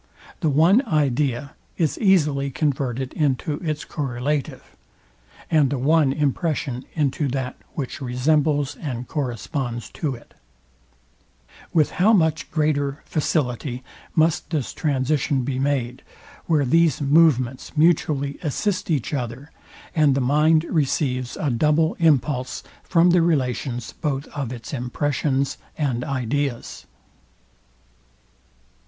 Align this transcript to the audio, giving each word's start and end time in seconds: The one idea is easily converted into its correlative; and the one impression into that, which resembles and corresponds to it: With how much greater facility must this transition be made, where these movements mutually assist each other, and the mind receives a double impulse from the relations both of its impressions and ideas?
The 0.39 0.49
one 0.49 0.81
idea 0.87 1.53
is 1.77 1.99
easily 1.99 2.49
converted 2.49 3.13
into 3.13 3.59
its 3.59 3.85
correlative; 3.85 4.75
and 5.51 5.69
the 5.69 5.77
one 5.77 6.11
impression 6.11 6.85
into 6.95 7.27
that, 7.27 7.55
which 7.75 8.01
resembles 8.01 8.75
and 8.77 9.07
corresponds 9.07 9.91
to 9.91 10.15
it: 10.15 10.33
With 11.71 11.91
how 11.91 12.13
much 12.13 12.49
greater 12.49 13.03
facility 13.05 13.83
must 14.15 14.49
this 14.49 14.73
transition 14.73 15.43
be 15.43 15.59
made, 15.59 16.01
where 16.47 16.65
these 16.65 16.99
movements 16.99 17.77
mutually 17.77 18.39
assist 18.41 18.89
each 18.89 19.13
other, 19.13 19.51
and 19.95 20.15
the 20.15 20.19
mind 20.19 20.63
receives 20.63 21.37
a 21.37 21.51
double 21.51 21.93
impulse 21.99 22.63
from 22.83 23.11
the 23.11 23.21
relations 23.21 23.93
both 24.01 24.25
of 24.29 24.51
its 24.51 24.73
impressions 24.73 25.59
and 25.77 26.03
ideas? 26.03 26.87